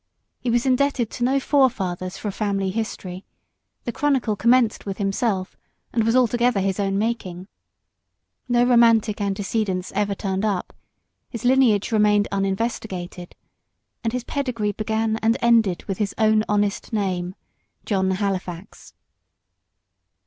[0.39, 3.23] He was indebted to no forefathers for a family history:
[3.83, 5.55] the chronicle commenced with himself,
[5.93, 7.47] and was altogether his own making.
[8.49, 10.73] No romantic antecedents ever turned up:
[11.29, 13.35] his lineage remained uninvestigated,
[14.03, 17.35] and his pedigree began and ended with his own honest name
[17.85, 18.95] John Halifax.